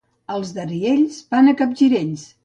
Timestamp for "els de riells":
0.35-1.19